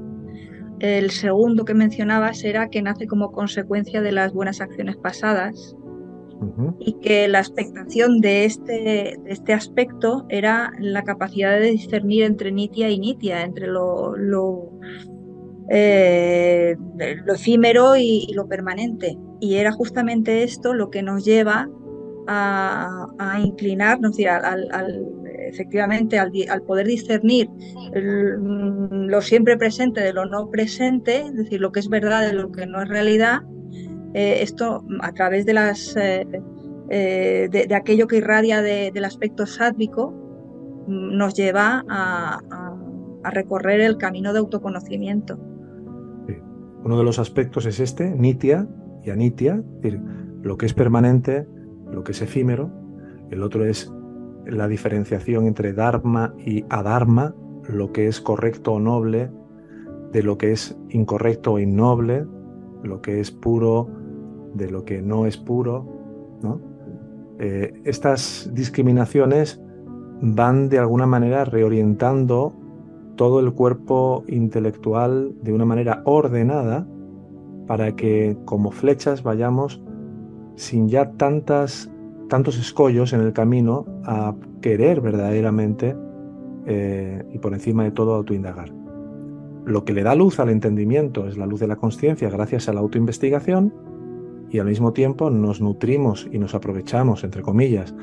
el 0.80 1.11
segundo 1.11 1.64
que 1.64 1.75
mencionabas 1.75 2.44
era 2.44 2.68
que 2.68 2.82
nace 2.82 3.06
como 3.06 3.32
consecuencia 3.32 4.00
de 4.00 4.12
las 4.12 4.32
buenas 4.32 4.61
acciones 4.61 4.97
pasadas 4.97 5.76
y 6.78 6.92
que 7.00 7.26
la 7.26 7.40
expectación 7.40 8.20
de 8.20 8.44
este, 8.44 9.18
este 9.26 9.52
aspecto 9.52 10.25
era 10.28 10.73
la 10.78 11.02
capacidad 11.02 11.58
de 11.58 11.73
discernir 11.73 12.23
entre 12.23 12.52
nitia 12.52 12.88
y 12.90 12.99
nitia, 13.00 13.42
entre 13.42 13.66
lo, 13.66 14.16
lo, 14.16 14.70
eh, 15.68 16.76
efímero 17.26 17.97
y, 17.97 18.32
lo 18.35 18.47
permanente. 18.47 19.18
Y 19.40 19.56
era 19.56 19.73
justamente 19.73 20.42
esto 20.42 20.75
lo 20.75 20.90
que 20.90 21.02
nos 21.02 21.25
lleva 21.25 21.68
a, 22.26 23.40
inclinarnos, 23.42 24.16
al, 24.20 25.02
efectivamente 25.48 26.18
al, 26.18 26.62
poder 26.62 26.86
discernir 26.86 27.48
mm, 27.48 29.06
lo 29.06 29.20
siempre 29.20 29.56
presente 29.56 30.00
de 30.00 30.12
lo 30.12 30.26
no 30.26 30.50
presente, 30.50 31.22
es 31.26 31.34
decir, 31.34 31.60
lo 31.60 31.72
que 31.72 31.80
es 31.80 31.88
verdad 31.88 32.26
de 32.26 32.34
lo 32.34 32.52
que 32.52 32.66
no 32.66 32.82
es 32.82 32.88
realidad, 32.88 33.42
eh, 34.14 34.42
esto 34.42 34.84
a 35.00 35.12
través 35.12 35.44
de, 35.46 35.54
las, 35.54 35.96
eh, 35.96 36.26
eh, 36.90 37.48
de, 37.50 37.74
aquello 37.74 38.06
que 38.06 38.16
irradia 38.16 38.62
del 38.62 39.04
aspecto 39.04 39.46
sádvico 39.46 40.12
mm, 40.86 41.16
nos 41.16 41.34
lleva 41.34 41.84
a, 41.88 42.40
recorrer 43.30 43.82
el 43.82 43.98
camino 43.98 44.32
de 44.32 44.38
autoconocimiento. 44.38 45.38
Uno 46.82 46.96
de 46.96 47.04
los 47.04 47.18
aspectos 47.18 47.66
es 47.66 47.78
este, 47.78 48.08
nitia 48.08 48.66
y 49.04 49.10
anitia, 49.10 49.56
es 49.56 49.82
decir, 49.82 50.00
lo 50.42 50.56
que 50.56 50.64
es 50.64 50.72
permanente, 50.72 51.46
lo 51.92 52.04
que 52.04 52.12
es 52.12 52.22
efímero, 52.22 52.70
el 53.30 53.42
otro 53.42 53.66
es 53.66 53.92
la 54.48 54.68
diferenciación 54.68 55.46
entre 55.46 55.72
Dharma 55.72 56.34
y 56.38 56.64
Adharma, 56.68 57.34
lo 57.68 57.92
que 57.92 58.08
es 58.08 58.20
correcto 58.20 58.74
o 58.74 58.80
noble, 58.80 59.30
de 60.12 60.22
lo 60.22 60.38
que 60.38 60.52
es 60.52 60.76
incorrecto 60.88 61.54
o 61.54 61.58
innoble, 61.58 62.26
lo 62.82 63.02
que 63.02 63.20
es 63.20 63.30
puro, 63.30 63.88
de 64.54 64.70
lo 64.70 64.84
que 64.84 65.02
no 65.02 65.26
es 65.26 65.36
puro. 65.36 65.86
Eh, 67.38 67.80
estas 67.84 68.50
discriminaciones 68.52 69.60
van 70.20 70.68
de 70.68 70.78
alguna 70.78 71.06
manera 71.06 71.44
reorientando 71.44 72.52
todo 73.16 73.40
el 73.40 73.52
cuerpo 73.52 74.24
intelectual 74.26 75.34
de 75.42 75.52
una 75.52 75.64
manera 75.64 76.02
ordenada 76.04 76.86
para 77.66 77.94
que 77.94 78.36
como 78.44 78.70
flechas 78.70 79.22
vayamos 79.22 79.82
sin 80.56 80.88
ya 80.88 81.12
tantas, 81.12 81.90
tantos 82.28 82.58
escollos 82.58 83.12
en 83.12 83.20
el 83.20 83.32
camino 83.32 83.87
a 84.04 84.35
querer 84.61 85.00
verdaderamente 85.00 85.97
eh, 86.66 87.25
y 87.32 87.38
por 87.38 87.54
encima 87.54 87.85
de 87.85 87.90
todo 87.90 88.14
autoindagar. 88.14 88.70
Lo 89.64 89.85
que 89.85 89.92
le 89.92 90.02
da 90.02 90.14
luz 90.14 90.38
al 90.40 90.50
entendimiento 90.50 91.26
es 91.26 91.37
la 91.37 91.47
luz 91.47 91.61
de 91.61 91.66
la 91.66 91.76
conciencia 91.76 92.30
gracias 92.30 92.68
a 92.68 92.73
la 92.73 92.80
autoinvestigación 92.80 93.73
y 94.50 94.58
al 94.58 94.66
mismo 94.66 94.92
tiempo 94.92 95.30
nos 95.30 95.61
nutrimos 95.61 96.28
y 96.32 96.38
nos 96.38 96.54
aprovechamos, 96.54 97.25
entre 97.25 97.42
comillas, 97.42 97.94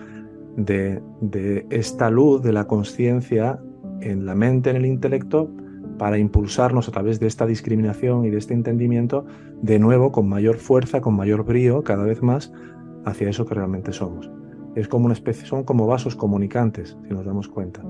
de, 0.57 1.01
de 1.21 1.65
esta 1.69 2.09
luz 2.09 2.41
de 2.43 2.53
la 2.53 2.65
conciencia 2.65 3.59
en 4.01 4.25
la 4.25 4.35
mente, 4.35 4.69
en 4.69 4.75
el 4.75 4.85
intelecto, 4.85 5.49
para 5.97 6.17
impulsarnos 6.17 6.87
a 6.87 6.91
través 6.91 7.19
de 7.19 7.27
esta 7.27 7.45
discriminación 7.45 8.25
y 8.25 8.29
de 8.29 8.37
este 8.37 8.53
entendimiento, 8.53 9.25
de 9.61 9.79
nuevo 9.79 10.11
con 10.11 10.27
mayor 10.27 10.57
fuerza, 10.57 11.01
con 11.01 11.15
mayor 11.15 11.45
brío, 11.45 11.83
cada 11.83 12.03
vez 12.03 12.21
más, 12.21 12.51
hacia 13.05 13.29
eso 13.29 13.45
que 13.45 13.55
realmente 13.55 13.93
somos. 13.93 14.29
Es 14.75 14.87
como 14.87 15.05
una 15.05 15.13
especie, 15.13 15.45
son 15.45 15.63
como 15.63 15.87
vasos 15.87 16.15
comunicantes, 16.15 16.97
si 17.07 17.13
nos 17.13 17.25
damos 17.25 17.47
cuenta. 17.47 17.81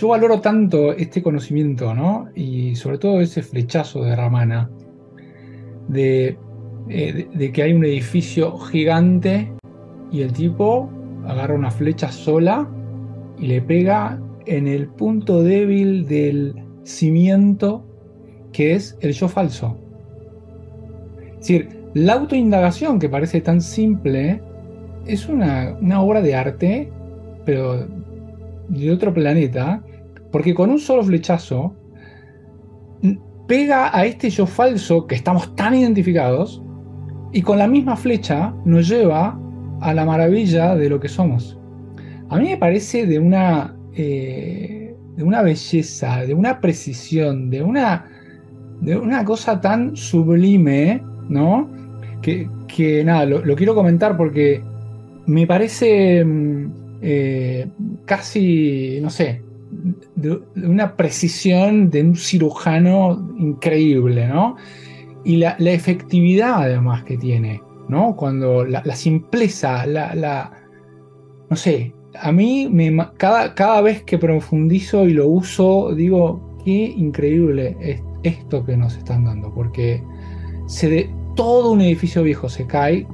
yo 0.00 0.08
valoro 0.08 0.40
tanto 0.40 0.94
este 0.94 1.22
conocimiento, 1.22 1.94
¿no? 1.94 2.30
Y 2.34 2.74
sobre 2.74 2.96
todo 2.96 3.20
ese 3.20 3.42
flechazo 3.42 4.02
de 4.02 4.16
Ramana, 4.16 4.70
de, 5.88 6.38
eh, 6.92 7.28
de, 7.32 7.52
que 7.52 7.62
hay 7.62 7.72
un 7.72 7.84
edificio 7.84 8.58
gigante 8.58 9.52
y 10.10 10.22
el 10.22 10.32
tipo 10.32 10.90
agarra 11.24 11.54
una 11.54 11.70
flecha 11.70 12.10
sola 12.10 12.68
y 13.38 13.46
le 13.46 13.62
pega 13.62 14.20
en 14.46 14.66
el 14.66 14.88
punto 14.88 15.42
débil 15.44 16.06
del 16.08 16.54
cimiento 16.82 17.86
que 18.52 18.74
es 18.74 18.98
el 19.02 19.12
yo 19.12 19.28
falso. 19.28 19.78
Es 21.34 21.38
decir, 21.38 21.68
la 21.94 22.14
autoindagación 22.14 22.98
que 22.98 23.08
parece 23.08 23.40
tan 23.40 23.60
simple 23.60 24.42
es 25.06 25.28
una, 25.28 25.76
una 25.80 26.02
obra 26.02 26.20
de 26.20 26.34
arte, 26.34 26.92
pero 27.44 27.86
de 28.68 28.90
otro 28.90 29.14
planeta, 29.14 29.84
porque 30.32 30.54
con 30.54 30.70
un 30.70 30.80
solo 30.80 31.04
flechazo 31.04 31.76
pega 33.46 33.96
a 33.96 34.06
este 34.06 34.28
yo 34.28 34.46
falso 34.46 35.06
que 35.06 35.14
estamos 35.14 35.54
tan 35.54 35.74
identificados 35.74 36.62
y 37.32 37.42
con 37.42 37.58
la 37.58 37.66
misma 37.66 37.96
flecha 37.96 38.52
nos 38.64 38.88
lleva 38.88 39.38
a 39.80 39.94
la 39.94 40.04
maravilla 40.04 40.74
de 40.74 40.88
lo 40.88 41.00
que 41.00 41.08
somos. 41.08 41.58
A 42.28 42.38
mí 42.38 42.48
me 42.48 42.56
parece 42.56 43.06
de 43.06 43.18
una, 43.18 43.76
eh, 43.94 44.94
de 45.16 45.24
una 45.24 45.42
belleza, 45.42 46.24
de 46.26 46.34
una 46.34 46.60
precisión, 46.60 47.50
de 47.50 47.62
una, 47.62 48.06
de 48.80 48.96
una 48.96 49.24
cosa 49.24 49.60
tan 49.60 49.96
sublime, 49.96 51.02
¿no? 51.28 51.68
Que, 52.22 52.48
nada, 53.04 53.24
lo, 53.26 53.56
quiero 53.56 53.74
comentar 53.74 54.16
porque 54.16 54.62
me 55.26 55.46
parece 55.46 56.24
mm, 56.24 56.72
eh, 57.02 57.66
casi, 58.04 58.98
no 59.02 59.10
sé, 59.10 59.42
de, 60.14 60.40
una 60.56 60.96
precisión 60.96 61.90
de 61.90 62.02
un 62.02 62.16
cirujano 62.16 63.34
increíble, 63.38 64.28
¿no? 64.28 64.56
Y 65.24 65.36
la, 65.36 65.56
efectividad 65.58 66.62
además 66.62 67.04
que 67.04 67.16
tiene, 67.16 67.62
¿no? 67.88 68.16
Cuando 68.16 68.64
la, 68.64 68.82
simpleza, 68.94 69.86
la, 69.86 70.52
no 71.48 71.56
sé, 71.56 71.92
a 72.18 72.32
mí 72.32 72.68
me, 72.70 72.96
cada, 73.16 73.54
cada 73.54 73.80
vez 73.82 74.02
que 74.02 74.18
profundizo 74.18 75.06
y 75.06 75.12
lo 75.12 75.28
uso, 75.28 75.94
digo, 75.94 76.58
qué 76.64 76.94
increíble 76.96 77.76
es 77.80 78.02
esto 78.22 78.64
que 78.64 78.76
nos 78.76 78.96
están 78.96 79.24
dando, 79.24 79.52
porque 79.52 80.02
se 80.66 80.88
de, 80.88 81.10
todo 81.34 81.72
un 81.72 81.80
edificio 81.80 82.22
viejo 82.22 82.48
se 82.48 82.66
cae, 82.66 83.06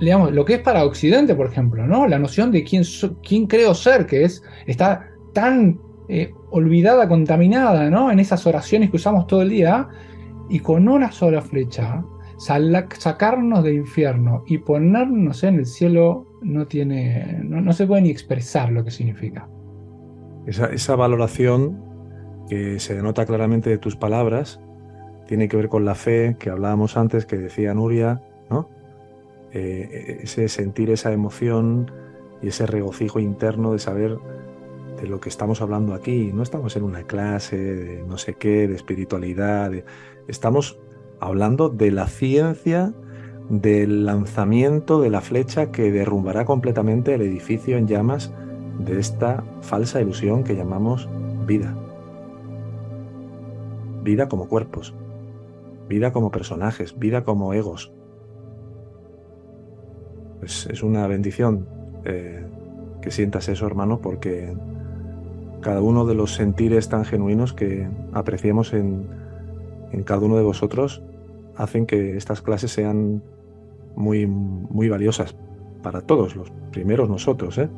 digamos, 0.00 0.32
lo 0.32 0.44
que 0.44 0.54
es 0.54 0.60
para 0.60 0.84
Occidente, 0.84 1.34
por 1.34 1.46
ejemplo, 1.46 1.86
¿no? 1.86 2.06
La 2.06 2.18
noción 2.18 2.50
de 2.50 2.64
quién, 2.64 2.82
quién 3.22 3.46
creo 3.46 3.74
ser, 3.74 4.06
que 4.06 4.24
es, 4.24 4.42
está 4.66 5.08
tan 5.32 5.80
eh, 6.08 6.32
olvidada, 6.50 7.08
contaminada, 7.08 7.88
¿no? 7.90 8.10
En 8.10 8.18
esas 8.18 8.46
oraciones 8.46 8.90
que 8.90 8.96
usamos 8.96 9.26
todo 9.26 9.42
el 9.42 9.50
día, 9.50 9.88
y 10.50 10.60
con 10.60 10.88
una 10.88 11.12
sola 11.12 11.40
flecha, 11.40 12.04
sacarnos 12.38 13.62
del 13.62 13.74
infierno 13.74 14.42
y 14.46 14.58
ponernos 14.58 15.44
en 15.44 15.56
el 15.56 15.66
cielo 15.66 16.26
no 16.42 16.66
tiene, 16.66 17.40
no, 17.44 17.72
se 17.72 17.86
puede 17.86 18.02
ni 18.02 18.10
expresar 18.10 18.72
lo 18.72 18.82
que 18.84 18.90
significa. 18.90 19.48
Esa, 20.46 20.96
valoración 20.96 21.80
que 22.48 22.80
se 22.80 22.94
denota 22.94 23.24
claramente 23.26 23.70
de 23.70 23.78
tus 23.78 23.94
palabras 23.94 24.60
tiene 25.28 25.48
que 25.48 25.56
ver 25.56 25.68
con 25.68 25.84
la 25.84 25.94
fe 25.94 26.36
que 26.40 26.50
hablábamos 26.50 26.96
antes, 26.96 27.26
que 27.26 27.36
decía 27.36 27.72
Nuria, 27.72 28.20
¿no? 28.50 28.68
Eh, 29.52 30.18
ese 30.22 30.48
sentir 30.48 30.90
esa 30.90 31.12
emoción 31.12 31.92
y 32.42 32.48
ese 32.48 32.66
regocijo 32.66 33.20
interno 33.20 33.72
de 33.72 33.78
saber 33.78 34.18
de 35.00 35.08
lo 35.08 35.20
que 35.20 35.28
estamos 35.28 35.60
hablando 35.62 35.94
aquí. 35.94 36.32
No 36.32 36.42
estamos 36.42 36.76
en 36.76 36.82
una 36.82 37.04
clase 37.04 37.56
de 37.56 38.02
no 38.02 38.18
sé 38.18 38.34
qué, 38.34 38.68
de 38.68 38.74
espiritualidad. 38.74 39.72
Estamos 40.28 40.78
hablando 41.20 41.68
de 41.68 41.90
la 41.90 42.06
ciencia 42.06 42.92
del 43.48 44.06
lanzamiento 44.06 45.00
de 45.00 45.10
la 45.10 45.20
flecha 45.20 45.72
que 45.72 45.90
derrumbará 45.90 46.44
completamente 46.44 47.14
el 47.14 47.22
edificio 47.22 47.76
en 47.76 47.88
llamas 47.88 48.32
de 48.78 49.00
esta 49.00 49.44
falsa 49.60 50.00
ilusión 50.00 50.44
que 50.44 50.54
llamamos 50.54 51.08
vida. 51.46 51.74
Vida 54.02 54.28
como 54.28 54.48
cuerpos, 54.48 54.94
vida 55.88 56.12
como 56.12 56.30
personajes, 56.30 56.98
vida 56.98 57.24
como 57.24 57.52
egos. 57.52 57.92
Pues 60.38 60.66
es 60.66 60.82
una 60.82 61.06
bendición 61.06 61.68
eh, 62.04 62.46
que 63.02 63.10
sientas 63.10 63.48
eso, 63.48 63.66
hermano, 63.66 64.00
porque 64.00 64.56
cada 65.60 65.80
uno 65.80 66.06
de 66.06 66.14
los 66.14 66.34
sentires 66.34 66.88
tan 66.88 67.04
genuinos 67.04 67.52
que 67.52 67.88
apreciamos 68.12 68.72
en, 68.72 69.06
cada 70.04 70.20
uno 70.20 70.36
de 70.36 70.42
vosotros 70.42 71.02
hacen 71.56 71.86
que 71.86 72.16
estas 72.16 72.42
clases 72.42 72.70
sean 72.72 73.22
muy, 73.96 74.26
muy 74.26 74.88
valiosas 74.88 75.34
para 75.82 76.00
todos, 76.00 76.36
los 76.36 76.50
primeros 76.70 77.08
nosotros, 77.08 77.58
¿eh? 77.58 77.68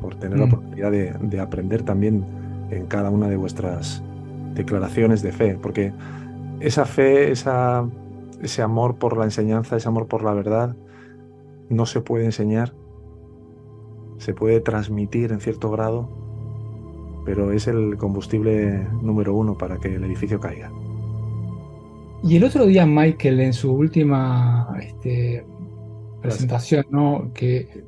por 0.00 0.14
tener 0.16 0.38
la 0.38 0.46
mm. 0.46 0.48
oportunidad 0.48 0.90
de, 0.90 1.40
aprender 1.40 1.82
también 1.82 2.24
en 2.70 2.86
cada 2.86 3.10
una 3.10 3.28
de 3.28 3.36
vuestras 3.36 4.02
declaraciones 4.54 5.22
de 5.22 5.32
fe, 5.32 5.58
porque 5.60 5.92
esa 6.60 6.84
fe, 6.84 7.30
esa, 7.30 7.86
ese 8.42 8.62
amor 8.62 8.96
por 8.96 9.16
la 9.16 9.24
enseñanza, 9.24 9.76
ese 9.76 9.88
amor 9.88 10.06
por 10.06 10.24
la 10.24 10.32
verdad, 10.32 10.74
no 11.68 11.86
se 11.86 12.00
puede 12.00 12.24
enseñar, 12.24 12.72
se 14.16 14.34
puede 14.34 14.60
transmitir 14.60 15.32
en 15.32 15.40
cierto 15.40 15.70
grado, 15.70 16.08
pero 17.28 17.52
es 17.52 17.68
el 17.68 17.98
combustible 17.98 18.88
número 19.02 19.34
uno 19.34 19.54
para 19.54 19.76
que 19.76 19.96
el 19.96 20.02
edificio 20.02 20.40
caiga. 20.40 20.72
Y 22.22 22.36
el 22.36 22.44
otro 22.44 22.64
día 22.64 22.86
Michael 22.86 23.40
en 23.40 23.52
su 23.52 23.70
última 23.70 24.74
este, 24.80 25.44
presentación, 26.22 26.86
¿no? 26.88 27.30
que 27.34 27.84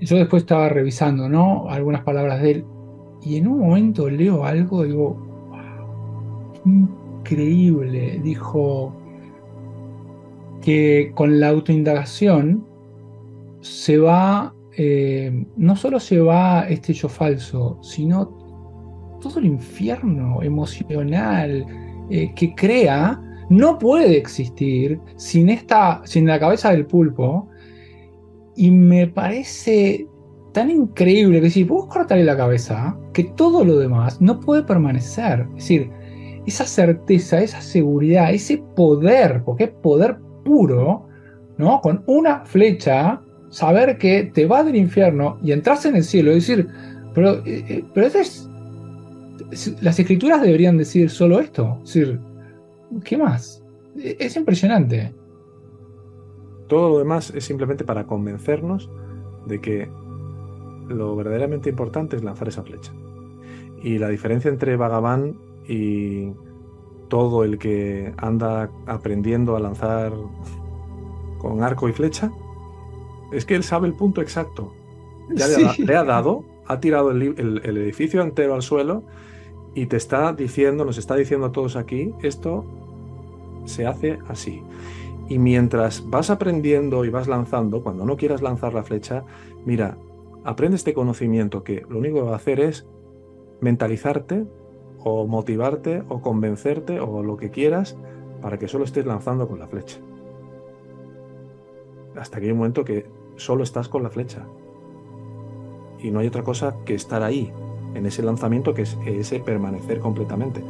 yo 0.00 0.16
después 0.16 0.44
estaba 0.44 0.70
revisando 0.70 1.28
¿no? 1.28 1.68
algunas 1.68 2.02
palabras 2.04 2.40
de 2.40 2.52
él 2.52 2.64
y 3.22 3.36
en 3.36 3.48
un 3.48 3.58
momento 3.58 4.08
leo 4.08 4.46
algo 4.46 4.84
digo, 4.84 6.62
increíble, 6.64 8.18
dijo 8.24 8.96
que 10.62 11.12
con 11.14 11.38
la 11.38 11.50
autoindagación 11.50 12.66
se 13.60 13.98
va, 13.98 14.54
eh, 14.74 15.44
no 15.58 15.76
solo 15.76 16.00
se 16.00 16.18
va 16.18 16.66
este 16.66 16.94
yo 16.94 17.10
falso, 17.10 17.78
sino 17.82 18.39
todo 19.20 19.38
el 19.38 19.46
infierno 19.46 20.42
emocional 20.42 21.64
eh, 22.10 22.32
que 22.34 22.54
crea 22.54 23.20
no 23.50 23.78
puede 23.78 24.16
existir 24.16 25.00
sin, 25.16 25.48
esta, 25.48 26.00
sin 26.04 26.26
la 26.26 26.38
cabeza 26.38 26.70
del 26.70 26.86
pulpo. 26.86 27.48
Y 28.56 28.70
me 28.70 29.06
parece 29.06 30.06
tan 30.52 30.70
increíble 30.70 31.40
que 31.40 31.50
si 31.50 31.64
vos 31.64 31.86
cortarle 31.86 32.24
la 32.24 32.36
cabeza, 32.36 32.96
que 33.12 33.24
todo 33.24 33.64
lo 33.64 33.78
demás 33.78 34.20
no 34.20 34.40
puede 34.40 34.62
permanecer. 34.62 35.46
Es 35.56 35.64
decir, 35.64 35.90
esa 36.46 36.64
certeza, 36.64 37.40
esa 37.40 37.60
seguridad, 37.60 38.32
ese 38.32 38.62
poder, 38.74 39.42
porque 39.44 39.64
es 39.64 39.70
poder 39.70 40.18
puro, 40.44 41.06
¿no? 41.58 41.80
Con 41.80 42.02
una 42.06 42.44
flecha, 42.44 43.20
saber 43.50 43.98
que 43.98 44.30
te 44.32 44.46
vas 44.46 44.64
del 44.64 44.76
infierno 44.76 45.38
y 45.42 45.52
entras 45.52 45.84
en 45.86 45.96
el 45.96 46.04
cielo, 46.04 46.32
y 46.32 46.36
decir, 46.36 46.68
pero, 47.14 47.44
eh, 47.46 47.64
eh, 47.68 47.84
pero 47.94 48.06
es, 48.06 48.49
las 49.80 49.98
escrituras 49.98 50.42
deberían 50.42 50.76
decir 50.76 51.10
solo 51.10 51.40
esto, 51.40 51.78
es 51.84 51.94
decir, 51.94 52.20
¿qué 53.04 53.16
más? 53.16 53.62
E, 53.96 54.16
es 54.18 54.36
impresionante. 54.36 55.14
Todo 56.68 56.90
lo 56.90 56.98
demás 56.98 57.32
es 57.34 57.44
simplemente 57.44 57.84
para 57.84 58.06
convencernos 58.06 58.90
de 59.46 59.60
que 59.60 59.88
lo 60.88 61.16
verdaderamente 61.16 61.70
importante 61.70 62.16
es 62.16 62.24
lanzar 62.24 62.48
esa 62.48 62.62
flecha. 62.62 62.92
Y 63.82 63.98
la 63.98 64.08
diferencia 64.08 64.50
entre 64.50 64.76
Vagabán 64.76 65.36
y 65.68 66.32
todo 67.08 67.44
el 67.44 67.58
que 67.58 68.12
anda 68.18 68.70
aprendiendo 68.86 69.56
a 69.56 69.60
lanzar 69.60 70.12
con 71.38 71.62
arco 71.62 71.88
y 71.88 71.92
flecha 71.92 72.30
es 73.32 73.44
que 73.44 73.54
él 73.54 73.62
sabe 73.62 73.88
el 73.88 73.94
punto 73.94 74.20
exacto. 74.20 74.72
Ya 75.32 75.46
le, 75.46 75.96
ha, 75.96 76.04
dado, 76.04 76.44
ha 76.70 76.78
tirado 76.78 77.10
el, 77.10 77.60
edificio 77.64 78.22
entero 78.22 78.54
al 78.54 78.62
suelo 78.62 79.02
y 79.74 79.86
te 79.86 79.96
está 79.96 80.32
diciendo, 80.32 80.84
nos 80.84 80.98
está 80.98 81.16
diciendo 81.16 81.46
a 81.46 81.52
todos 81.52 81.74
aquí, 81.74 82.14
esto 82.22 82.64
se 83.64 83.86
hace 83.86 84.20
así. 84.28 84.62
Y 85.28 85.38
mientras 85.38 86.08
vas 86.08 86.30
aprendiendo 86.30 87.04
y 87.04 87.10
vas 87.10 87.26
lanzando, 87.26 87.82
cuando 87.82 88.04
no 88.04 88.16
quieras 88.16 88.40
lanzar 88.40 88.72
la 88.72 88.84
flecha, 88.84 89.24
mira, 89.64 89.98
aprende 90.44 90.76
este 90.76 90.94
conocimiento 90.94 91.64
que 91.64 91.84
lo 91.88 91.98
único 91.98 92.18
que 92.18 92.26
va 92.26 92.32
a 92.32 92.36
hacer 92.36 92.60
es 92.60 92.86
mentalizarte 93.60 94.46
o 95.02 95.26
motivarte 95.26 96.04
o 96.08 96.20
convencerte 96.20 97.00
o 97.00 97.22
lo 97.24 97.36
que 97.36 97.50
quieras 97.50 97.96
para 98.42 98.58
que 98.58 98.68
solo 98.68 98.84
estés 98.84 99.06
lanzando 99.06 99.48
con 99.48 99.58
la 99.58 99.66
flecha. 99.66 99.98
Hasta 102.16 102.38
que 102.38 102.46
hay 102.46 102.52
un 102.52 102.58
momento 102.58 102.84
que 102.84 103.06
solo 103.36 103.64
estás 103.64 103.88
con 103.88 104.04
la 104.04 104.10
flecha. 104.10 104.46
Y 106.02 106.10
no 106.10 106.20
hay 106.20 106.26
otra 106.26 106.42
cosa 106.42 106.76
que 106.84 106.94
estar 106.94 107.22
ahí, 107.22 107.52
en 107.94 108.06
ese 108.06 108.22
lanzamiento, 108.22 108.74
que 108.74 108.82
es 108.82 108.96
ese 109.06 109.40
permanecer 109.40 110.00
completamente. 110.00 110.62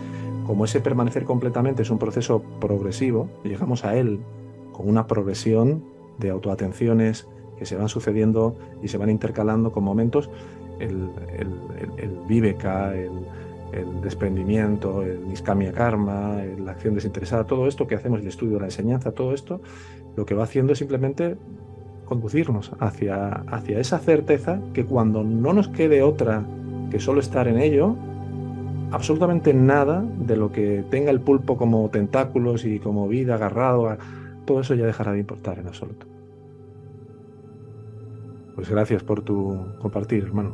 Como 0.46 0.64
ese 0.64 0.80
permanecer 0.80 1.24
completamente 1.24 1.82
es 1.82 1.90
un 1.90 1.98
proceso 1.98 2.42
progresivo, 2.60 3.28
llegamos 3.44 3.84
a 3.84 3.96
él 3.96 4.20
con 4.72 4.88
una 4.88 5.06
progresión 5.06 5.84
de 6.18 6.30
autoatenciones 6.30 7.28
que 7.58 7.66
se 7.66 7.76
van 7.76 7.88
sucediendo 7.88 8.56
y 8.82 8.88
se 8.88 8.98
van 8.98 9.10
intercalando 9.10 9.70
con 9.70 9.84
momentos, 9.84 10.30
el, 10.78 11.10
el, 11.38 11.48
el, 11.98 12.18
viveka, 12.26 12.94
el, 12.96 13.10
desprendimiento, 14.02 15.02
el 15.02 15.28
niskamia 15.28 15.72
karma, 15.72 16.42
la 16.58 16.72
acción 16.72 16.94
desinteresada, 16.94 17.44
todo 17.44 17.68
esto 17.68 17.86
que 17.86 17.94
hacemos, 17.94 18.20
el 18.20 18.26
estudio 18.26 18.58
la 18.58 18.64
enseñanza, 18.64 19.12
todo 19.12 19.32
esto, 19.32 19.60
lo 20.16 20.26
que 20.26 20.34
va 20.34 20.42
haciendo 20.44 20.72
es 20.72 20.78
simplemente 20.78 21.36
conducirnos 22.10 22.72
hacia, 22.80 23.28
hacia 23.46 23.78
esa 23.78 24.00
certeza 24.00 24.60
que 24.74 24.84
cuando 24.84 25.22
no 25.22 25.52
nos 25.52 25.68
quede 25.68 26.02
otra 26.02 26.44
que 26.90 26.98
solo 26.98 27.20
estar 27.20 27.46
en 27.46 27.56
ello, 27.56 27.94
absolutamente 28.90 29.54
nada 29.54 30.04
de 30.18 30.36
lo 30.36 30.50
que 30.50 30.84
tenga 30.90 31.12
el 31.12 31.20
pulpo 31.20 31.56
como 31.56 31.88
tentáculos 31.88 32.64
y 32.64 32.80
como 32.80 33.06
vida 33.06 33.36
agarrado, 33.36 33.96
todo 34.44 34.60
eso 34.60 34.74
ya 34.74 34.86
dejará 34.86 35.12
de 35.12 35.20
importar 35.20 35.60
en 35.60 35.68
absoluto. 35.68 36.04
Pues 38.56 38.68
gracias 38.68 39.04
por 39.04 39.22
tu 39.22 39.56
compartir, 39.80 40.24
hermano. 40.24 40.50